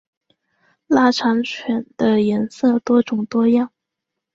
[0.87, 3.71] 腊肠犬的颜色多种多样。